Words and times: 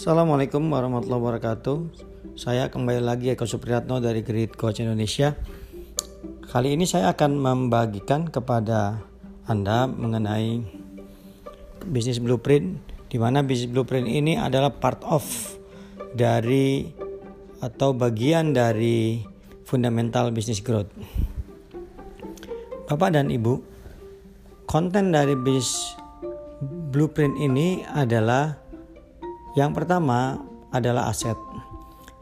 Assalamualaikum 0.00 0.64
warahmatullahi 0.72 1.20
wabarakatuh. 1.20 1.76
Saya 2.32 2.72
kembali 2.72 3.04
lagi 3.04 3.36
Eko 3.36 3.44
Supriyatno 3.44 4.00
dari 4.00 4.24
Grid 4.24 4.56
Coach 4.56 4.80
Indonesia. 4.80 5.36
Kali 6.40 6.72
ini 6.72 6.88
saya 6.88 7.12
akan 7.12 7.36
membagikan 7.36 8.24
kepada 8.32 9.04
Anda 9.44 9.84
mengenai 9.84 10.64
bisnis 11.84 12.16
blueprint 12.16 12.80
di 13.12 13.20
mana 13.20 13.44
bisnis 13.44 13.68
blueprint 13.68 14.08
ini 14.08 14.40
adalah 14.40 14.72
part 14.72 15.04
of 15.04 15.20
dari 16.16 16.88
atau 17.60 17.92
bagian 17.92 18.56
dari 18.56 19.20
fundamental 19.68 20.32
business 20.32 20.64
growth. 20.64 20.88
Bapak 22.88 23.20
dan 23.20 23.28
Ibu, 23.28 23.52
konten 24.64 25.12
dari 25.12 25.36
bisnis 25.36 25.92
blueprint 26.88 27.36
ini 27.36 27.84
adalah 27.84 28.69
yang 29.58 29.74
pertama 29.74 30.38
adalah 30.70 31.10
aset, 31.10 31.36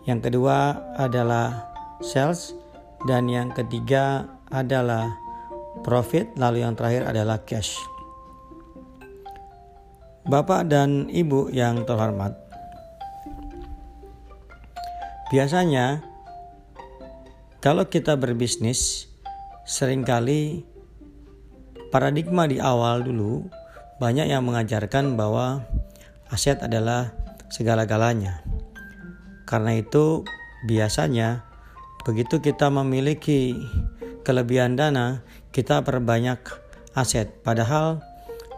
yang 0.08 0.24
kedua 0.24 0.76
adalah 0.96 1.68
sales, 2.00 2.56
dan 3.04 3.28
yang 3.28 3.52
ketiga 3.52 4.24
adalah 4.48 5.12
profit, 5.84 6.32
lalu 6.40 6.64
yang 6.64 6.72
terakhir 6.72 7.04
adalah 7.04 7.44
cash. 7.44 7.76
Bapak 10.28 10.68
dan 10.68 11.08
Ibu 11.08 11.52
yang 11.52 11.84
terhormat, 11.88 12.36
biasanya 15.28 16.04
kalau 17.58 17.84
kita 17.88 18.16
berbisnis, 18.16 19.10
sering 19.68 20.04
kali 20.04 20.64
paradigma 21.92 22.48
di 22.48 22.56
awal 22.56 23.04
dulu 23.04 23.48
banyak 23.98 24.30
yang 24.30 24.44
mengajarkan 24.44 25.18
bahwa 25.18 25.66
aset 26.32 26.60
adalah 26.64 27.12
segala-galanya. 27.48 28.44
Karena 29.48 29.80
itu, 29.80 30.24
biasanya 30.68 31.44
begitu 32.04 32.40
kita 32.40 32.68
memiliki 32.68 33.56
kelebihan 34.24 34.76
dana, 34.76 35.24
kita 35.52 35.80
perbanyak 35.80 36.40
aset, 36.92 37.32
padahal 37.40 38.04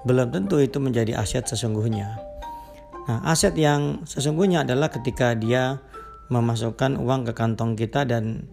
belum 0.03 0.33
tentu 0.33 0.59
itu 0.59 0.81
menjadi 0.83 1.19
aset 1.21 1.47
sesungguhnya. 1.47 2.19
Nah, 3.07 3.21
aset 3.27 3.55
yang 3.59 4.03
sesungguhnya 4.07 4.63
adalah 4.63 4.91
ketika 4.91 5.35
dia 5.35 5.83
memasukkan 6.31 6.95
uang 6.99 7.27
ke 7.27 7.33
kantong 7.35 7.75
kita 7.75 8.07
dan 8.07 8.47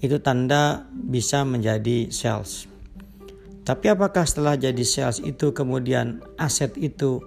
itu 0.00 0.16
tanda 0.22 0.88
bisa 0.92 1.44
menjadi 1.44 2.08
sales. 2.08 2.66
Tapi 3.68 3.92
apakah 3.92 4.24
setelah 4.24 4.56
jadi 4.56 4.80
sales 4.80 5.20
itu 5.20 5.52
kemudian 5.52 6.24
aset 6.40 6.72
itu 6.80 7.20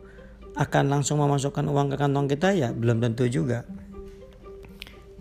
akan 0.55 0.91
langsung 0.91 1.23
memasukkan 1.23 1.63
uang 1.67 1.93
ke 1.93 1.95
kantong 1.95 2.27
kita 2.27 2.51
ya 2.51 2.69
belum 2.75 2.99
tentu 2.99 3.27
juga. 3.27 3.63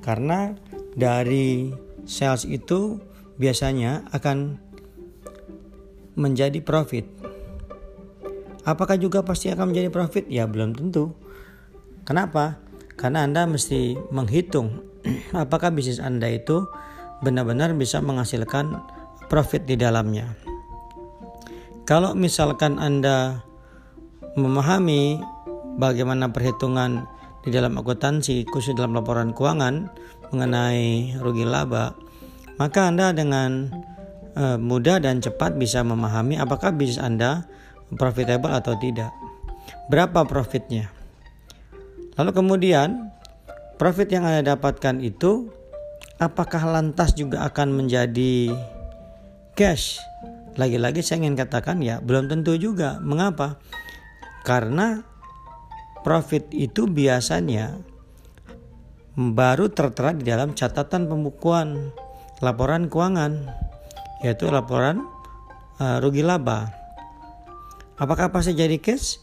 Karena 0.01 0.57
dari 0.97 1.71
sales 2.09 2.49
itu 2.49 2.99
biasanya 3.37 4.09
akan 4.11 4.59
menjadi 6.19 6.59
profit. 6.65 7.07
Apakah 8.67 9.01
juga 9.01 9.25
pasti 9.25 9.49
akan 9.49 9.73
menjadi 9.73 9.89
profit? 9.89 10.29
Ya 10.29 10.45
belum 10.45 10.77
tentu. 10.77 11.17
Kenapa? 12.05 12.61
Karena 13.01 13.25
anda 13.25 13.49
mesti 13.49 13.97
menghitung 14.13 14.85
apakah 15.33 15.73
bisnis 15.73 16.03
anda 16.03 16.29
itu 16.29 16.69
benar-benar 17.25 17.73
bisa 17.77 18.01
menghasilkan 18.01 18.81
profit 19.29 19.65
di 19.65 19.77
dalamnya. 19.77 20.37
Kalau 21.89 22.15
misalkan 22.15 22.77
anda 22.77 23.43
memahami 24.35 25.19
bagaimana 25.81 26.31
perhitungan 26.31 27.07
di 27.41 27.49
dalam 27.49 27.79
akuntansi 27.81 28.45
khusus 28.53 28.77
dalam 28.77 28.93
laporan 28.93 29.33
keuangan 29.33 29.89
mengenai 30.31 31.17
rugi 31.19 31.49
laba, 31.49 31.97
maka 32.61 32.93
Anda 32.93 33.17
dengan 33.17 33.73
uh, 34.37 34.61
mudah 34.61 35.01
dan 35.01 35.25
cepat 35.25 35.57
bisa 35.57 35.81
memahami 35.81 36.37
apakah 36.37 36.71
bisnis 36.77 37.01
Anda 37.01 37.49
profitable 37.97 38.53
atau 38.53 38.77
tidak. 38.79 39.11
Berapa 39.91 40.23
profitnya? 40.29 40.93
Lalu 42.15 42.31
kemudian 42.37 43.11
profit 43.81 44.13
yang 44.13 44.29
Anda 44.29 44.55
dapatkan 44.55 45.01
itu 45.01 45.51
apakah 46.21 46.69
lantas 46.69 47.17
juga 47.17 47.43
akan 47.49 47.75
menjadi 47.75 48.53
cash? 49.57 49.99
Lagi-lagi 50.61 51.01
saya 51.01 51.25
ingin 51.25 51.39
katakan 51.39 51.81
ya 51.81 51.99
belum 52.05 52.29
tentu 52.29 52.55
juga. 52.61 53.01
Mengapa? 53.01 53.57
Karena 54.51 54.99
profit 56.03 56.51
itu 56.51 56.91
biasanya 56.91 57.79
baru 59.15 59.71
tertera 59.71 60.11
di 60.11 60.27
dalam 60.27 60.59
catatan 60.59 61.07
pembukuan 61.07 61.95
laporan 62.43 62.91
keuangan 62.91 63.47
yaitu 64.27 64.51
laporan 64.51 65.07
uh, 65.79 66.03
rugi 66.03 66.27
laba. 66.27 66.67
Apakah 67.95 68.35
pasti 68.35 68.59
jadi 68.59 68.75
cash? 68.83 69.23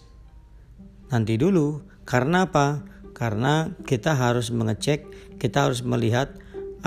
Nanti 1.12 1.36
dulu. 1.36 1.84
Karena 2.08 2.48
apa? 2.48 2.88
Karena 3.12 3.68
kita 3.84 4.16
harus 4.16 4.48
mengecek, 4.48 5.12
kita 5.44 5.68
harus 5.68 5.84
melihat 5.84 6.32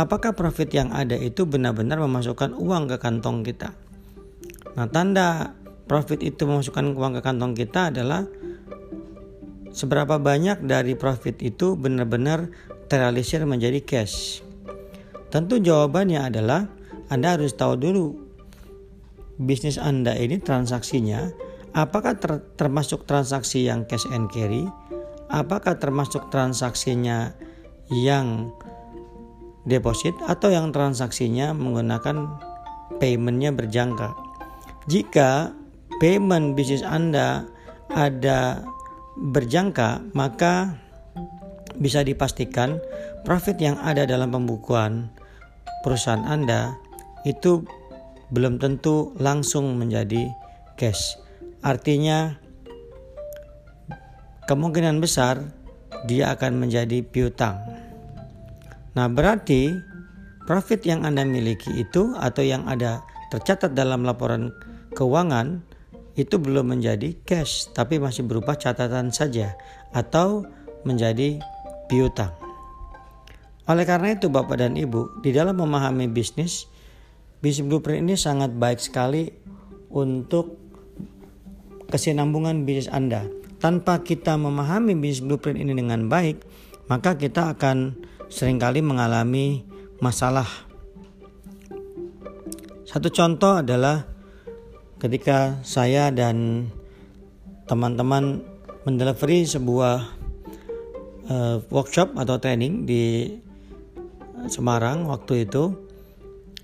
apakah 0.00 0.32
profit 0.32 0.72
yang 0.72 0.96
ada 0.96 1.18
itu 1.18 1.44
benar-benar 1.44 2.00
memasukkan 2.00 2.56
uang 2.56 2.88
ke 2.88 2.96
kantong 2.96 3.44
kita. 3.44 3.76
Nah, 4.80 4.88
tanda 4.88 5.59
profit 5.90 6.22
itu 6.22 6.46
memasukkan 6.46 6.94
uang 6.94 7.18
ke 7.18 7.20
kantong 7.26 7.58
kita 7.58 7.90
adalah 7.90 8.22
seberapa 9.74 10.22
banyak 10.22 10.62
dari 10.62 10.94
profit 10.94 11.42
itu 11.42 11.74
benar-benar 11.74 12.46
terrealisir 12.86 13.42
menjadi 13.42 13.82
cash. 13.82 14.46
Tentu 15.34 15.58
jawabannya 15.58 16.30
adalah 16.30 16.70
Anda 17.10 17.34
harus 17.34 17.58
tahu 17.58 17.74
dulu 17.74 18.06
bisnis 19.42 19.82
Anda 19.82 20.14
ini 20.14 20.38
transaksinya 20.38 21.34
apakah 21.74 22.22
ter 22.22 22.38
termasuk 22.54 23.02
transaksi 23.10 23.66
yang 23.66 23.82
cash 23.90 24.06
and 24.14 24.30
carry, 24.30 24.70
apakah 25.26 25.74
termasuk 25.74 26.30
transaksinya 26.30 27.34
yang 27.90 28.54
deposit 29.66 30.14
atau 30.30 30.54
yang 30.54 30.70
transaksinya 30.70 31.50
menggunakan 31.50 32.38
paymentnya 33.02 33.50
berjangka. 33.50 34.14
Jika 34.86 35.59
payment 36.00 36.56
bisnis 36.56 36.82
Anda 36.82 37.44
ada 37.92 38.64
berjangka, 39.20 40.00
maka 40.16 40.74
bisa 41.76 42.00
dipastikan 42.00 42.80
profit 43.22 43.60
yang 43.60 43.76
ada 43.84 44.08
dalam 44.08 44.32
pembukuan 44.32 45.12
perusahaan 45.84 46.24
Anda 46.24 46.74
itu 47.28 47.62
belum 48.32 48.56
tentu 48.56 49.12
langsung 49.20 49.76
menjadi 49.76 50.32
cash. 50.80 51.20
Artinya 51.60 52.40
kemungkinan 54.48 54.98
besar 54.98 55.52
dia 56.08 56.32
akan 56.32 56.64
menjadi 56.64 57.04
piutang. 57.04 57.60
Nah, 58.96 59.06
berarti 59.06 59.76
profit 60.48 60.82
yang 60.88 61.04
Anda 61.04 61.28
miliki 61.28 61.84
itu 61.84 62.16
atau 62.16 62.40
yang 62.40 62.64
ada 62.66 63.04
tercatat 63.28 63.76
dalam 63.76 64.02
laporan 64.02 64.50
keuangan 64.96 65.62
itu 66.22 66.36
belum 66.36 66.76
menjadi 66.76 67.16
cash 67.24 67.72
tapi 67.72 67.96
masih 67.96 68.26
berupa 68.28 68.56
catatan 68.56 69.10
saja 69.10 69.56
atau 69.94 70.44
menjadi 70.84 71.40
piutang. 71.90 72.32
Oleh 73.70 73.86
karena 73.86 74.18
itu 74.18 74.26
Bapak 74.26 74.58
dan 74.58 74.74
Ibu, 74.74 75.22
di 75.22 75.30
dalam 75.30 75.54
memahami 75.58 76.10
bisnis, 76.10 76.66
bisnis 77.38 77.66
blueprint 77.66 78.02
ini 78.02 78.18
sangat 78.18 78.50
baik 78.50 78.82
sekali 78.82 79.30
untuk 79.94 80.58
kesinambungan 81.86 82.66
bisnis 82.66 82.90
Anda. 82.90 83.30
Tanpa 83.60 84.02
kita 84.02 84.34
memahami 84.34 84.98
bisnis 84.98 85.22
blueprint 85.22 85.60
ini 85.60 85.76
dengan 85.76 86.10
baik, 86.10 86.42
maka 86.90 87.14
kita 87.14 87.54
akan 87.54 87.94
sering 88.26 88.58
kali 88.58 88.82
mengalami 88.82 89.62
masalah. 90.02 90.48
Satu 92.82 93.06
contoh 93.14 93.62
adalah 93.62 94.02
ketika 95.00 95.56
saya 95.64 96.12
dan 96.12 96.68
teman-teman 97.64 98.44
mendelivery 98.84 99.48
sebuah 99.48 100.04
uh, 101.32 101.56
workshop 101.72 102.12
atau 102.20 102.36
training 102.36 102.84
di 102.84 103.34
Semarang 104.48 105.04
waktu 105.04 105.44
itu 105.44 105.76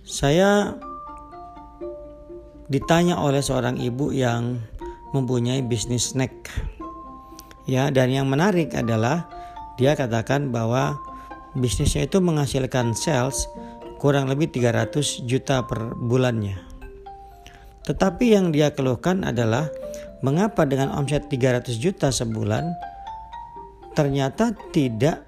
saya 0.00 0.80
ditanya 2.72 3.20
oleh 3.20 3.44
seorang 3.44 3.76
ibu 3.76 4.16
yang 4.16 4.64
mempunyai 5.12 5.60
bisnis 5.60 6.16
snack. 6.16 6.32
Ya 7.68 7.92
dan 7.92 8.08
yang 8.08 8.32
menarik 8.32 8.72
adalah 8.72 9.28
dia 9.76 9.92
katakan 9.92 10.48
bahwa 10.56 10.96
bisnisnya 11.52 12.08
itu 12.08 12.16
menghasilkan 12.24 12.96
sales 12.96 13.44
kurang 14.00 14.28
lebih 14.28 14.48
300 14.48 15.28
juta 15.28 15.68
per 15.68 15.92
bulannya 16.00 16.65
tetapi 17.86 18.34
yang 18.34 18.50
dia 18.50 18.74
keluhkan 18.74 19.22
adalah 19.22 19.70
mengapa 20.20 20.66
dengan 20.66 20.90
omset 20.90 21.30
300 21.30 21.70
juta 21.78 22.10
sebulan 22.10 22.74
ternyata 23.94 24.52
tidak 24.74 25.24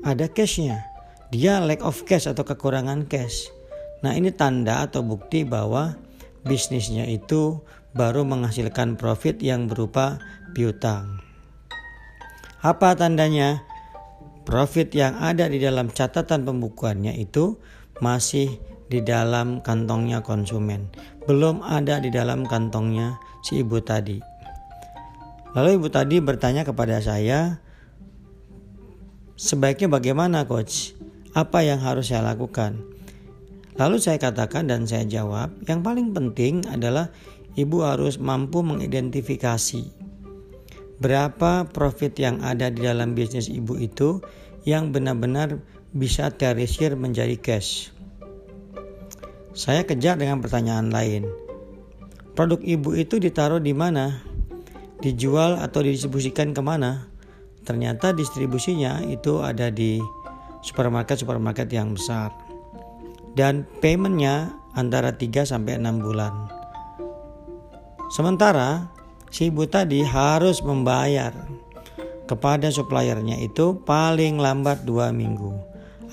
ada 0.00 0.30
cashnya. 0.32 0.86
Dia 1.30 1.60
lack 1.62 1.84
of 1.84 2.02
cash 2.08 2.26
atau 2.26 2.42
kekurangan 2.42 3.06
cash. 3.06 3.52
Nah 4.00 4.16
ini 4.16 4.32
tanda 4.32 4.80
atau 4.80 5.04
bukti 5.04 5.44
bahwa 5.44 5.94
bisnisnya 6.42 7.04
itu 7.04 7.60
baru 7.92 8.24
menghasilkan 8.24 8.96
profit 8.96 9.38
yang 9.44 9.68
berupa 9.68 10.18
piutang. 10.56 11.20
Apa 12.64 12.96
tandanya? 12.96 13.62
Profit 14.48 14.90
yang 14.96 15.20
ada 15.20 15.46
di 15.46 15.60
dalam 15.62 15.92
catatan 15.92 16.42
pembukuannya 16.42 17.14
itu 17.20 17.60
masih 18.02 18.58
di 18.90 19.00
dalam 19.00 19.62
kantongnya 19.62 20.20
konsumen, 20.20 20.90
belum 21.30 21.62
ada 21.62 22.02
di 22.02 22.10
dalam 22.10 22.42
kantongnya 22.42 23.16
si 23.46 23.62
ibu 23.62 23.78
tadi. 23.78 24.18
Lalu 25.54 25.78
ibu 25.78 25.88
tadi 25.88 26.18
bertanya 26.18 26.66
kepada 26.66 26.98
saya, 26.98 27.62
sebaiknya 29.38 29.86
bagaimana 29.86 30.44
coach? 30.44 30.98
Apa 31.30 31.62
yang 31.62 31.78
harus 31.78 32.10
saya 32.10 32.26
lakukan? 32.26 32.82
Lalu 33.78 34.02
saya 34.02 34.18
katakan 34.18 34.66
dan 34.66 34.84
saya 34.90 35.06
jawab, 35.06 35.54
yang 35.70 35.86
paling 35.86 36.10
penting 36.10 36.66
adalah 36.66 37.14
ibu 37.54 37.86
harus 37.86 38.18
mampu 38.18 38.66
mengidentifikasi 38.66 40.00
berapa 41.00 41.64
profit 41.72 42.12
yang 42.20 42.44
ada 42.44 42.68
di 42.68 42.84
dalam 42.84 43.16
bisnis 43.16 43.48
ibu 43.48 43.72
itu 43.80 44.20
yang 44.68 44.92
benar-benar 44.92 45.64
bisa 45.96 46.28
terisir 46.28 46.92
menjadi 46.92 47.40
cash. 47.40 47.88
Saya 49.50 49.82
kejar 49.82 50.14
dengan 50.14 50.38
pertanyaan 50.38 50.94
lain. 50.94 51.26
Produk 52.38 52.62
ibu 52.62 52.94
itu 52.94 53.18
ditaruh 53.18 53.58
di 53.58 53.74
mana? 53.74 54.22
Dijual 55.02 55.58
atau 55.58 55.82
didistribusikan 55.82 56.54
ke 56.54 56.62
mana? 56.62 57.10
Ternyata 57.66 58.14
distribusinya 58.14 59.02
itu 59.02 59.42
ada 59.42 59.66
di 59.74 59.98
supermarket-supermarket 60.62 61.66
yang 61.74 61.98
besar. 61.98 62.30
Dan 63.34 63.66
paymentnya 63.82 64.54
antara 64.78 65.18
3 65.18 65.42
sampai 65.42 65.82
6 65.82 65.98
bulan. 65.98 66.32
Sementara 68.14 68.86
si 69.34 69.50
ibu 69.50 69.66
tadi 69.66 70.06
harus 70.06 70.62
membayar 70.62 71.34
kepada 72.30 72.70
suppliernya 72.70 73.42
itu 73.42 73.82
paling 73.82 74.38
lambat 74.38 74.86
dua 74.86 75.10
minggu. 75.10 75.50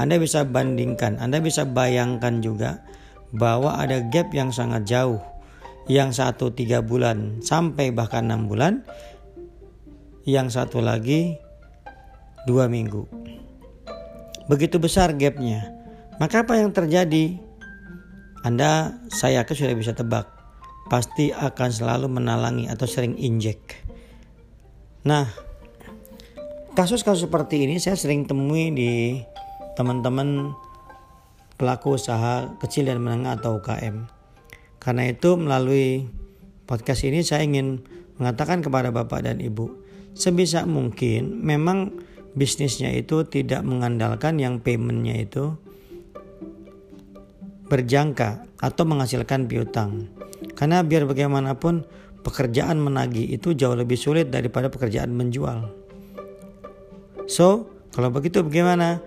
Anda 0.01 0.17
bisa 0.17 0.41
bandingkan, 0.45 1.21
Anda 1.21 1.37
bisa 1.37 1.65
bayangkan 1.65 2.41
juga 2.41 2.86
bahwa 3.33 3.75
ada 3.75 4.03
gap 4.07 4.31
yang 4.31 4.51
sangat 4.53 4.87
jauh. 4.87 5.19
Yang 5.87 6.19
satu 6.19 6.51
tiga 6.51 6.83
bulan 6.83 7.39
sampai 7.39 7.95
bahkan 7.95 8.27
enam 8.27 8.51
bulan, 8.51 8.83
yang 10.27 10.51
satu 10.51 10.83
lagi 10.83 11.39
dua 12.43 12.67
minggu. 12.67 13.07
Begitu 14.51 14.79
besar 14.83 15.15
gapnya. 15.15 15.71
Maka 16.19 16.43
apa 16.43 16.59
yang 16.59 16.75
terjadi? 16.75 17.39
Anda 18.43 18.99
saya 19.07 19.43
yakin 19.43 19.55
sudah 19.55 19.75
bisa 19.79 19.91
tebak. 19.95 20.27
Pasti 20.91 21.31
akan 21.31 21.69
selalu 21.71 22.07
menalangi 22.11 22.67
atau 22.71 22.87
sering 22.87 23.15
injek. 23.19 23.59
Nah, 25.07 25.27
kasus-kasus 26.75 27.27
seperti 27.27 27.63
ini 27.63 27.79
saya 27.79 27.95
sering 27.95 28.27
temui 28.27 28.75
di 28.75 28.91
teman-teman 29.79 30.51
pelaku 31.57 31.97
usaha 31.97 32.53
kecil 32.61 32.87
dan 32.87 33.01
menengah 33.01 33.41
atau 33.41 33.57
UKM. 33.57 34.05
Karena 34.77 35.03
itu 35.09 35.35
melalui 35.35 36.07
podcast 36.69 37.03
ini 37.03 37.25
saya 37.25 37.43
ingin 37.43 37.81
mengatakan 38.21 38.61
kepada 38.61 38.93
Bapak 38.93 39.25
dan 39.25 39.41
Ibu, 39.41 39.73
sebisa 40.13 40.63
mungkin 40.69 41.41
memang 41.41 41.93
bisnisnya 42.37 42.93
itu 42.93 43.25
tidak 43.25 43.65
mengandalkan 43.65 44.37
yang 44.37 44.61
paymentnya 44.61 45.17
itu 45.17 45.57
berjangka 47.67 48.45
atau 48.61 48.83
menghasilkan 48.85 49.49
piutang. 49.49 50.07
Karena 50.53 50.85
biar 50.85 51.09
bagaimanapun 51.09 51.85
pekerjaan 52.21 52.77
menagih 52.77 53.27
itu 53.27 53.57
jauh 53.57 53.75
lebih 53.75 53.97
sulit 53.97 54.29
daripada 54.29 54.69
pekerjaan 54.69 55.13
menjual. 55.13 55.67
So, 57.27 57.67
kalau 57.91 58.13
begitu 58.13 58.45
bagaimana? 58.45 59.03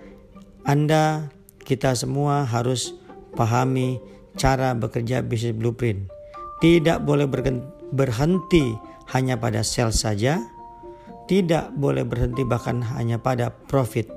Anda, 0.60 1.32
kita 1.62 1.94
semua 1.94 2.44
harus 2.48 2.96
pahami 3.36 4.00
cara 4.36 4.72
bekerja 4.74 5.22
bisnis 5.22 5.54
blueprint. 5.56 6.08
Tidak 6.60 7.00
boleh 7.04 7.24
berhenti 7.90 8.76
hanya 9.16 9.40
pada 9.40 9.64
sales 9.64 10.04
saja, 10.04 10.38
tidak 11.24 11.72
boleh 11.72 12.04
berhenti 12.04 12.44
bahkan 12.44 12.84
hanya 12.96 13.16
pada 13.16 13.48
profit, 13.48 14.10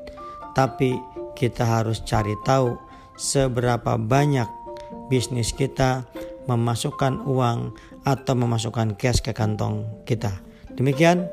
tapi 0.57 0.98
kita 1.34 1.63
harus 1.63 2.04
cari 2.04 2.36
tahu 2.44 2.75
seberapa 3.16 3.95
banyak 3.95 4.50
bisnis 5.07 5.54
kita 5.54 6.06
memasukkan 6.50 7.24
uang 7.24 7.72
atau 8.04 8.34
memasukkan 8.36 9.00
cash 9.00 9.24
ke 9.24 9.31
kantong 9.31 9.88
kita. 10.04 10.44
Demikian 10.75 11.30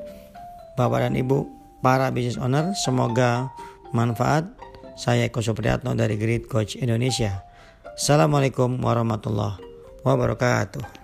Bapak 0.78 1.02
dan 1.02 1.18
Ibu 1.18 1.48
para 1.82 2.12
business 2.14 2.38
owner, 2.38 2.76
semoga 2.76 3.50
manfaat. 3.90 4.59
Saya 4.94 5.26
Eko 5.26 5.42
Supriyatno 5.42 5.92
dari 5.98 6.14
Great 6.20 6.46
Coach 6.46 6.78
Indonesia. 6.78 7.42
Assalamualaikum 7.96 8.80
warahmatullahi 8.80 9.60
wabarakatuh. 10.06 10.99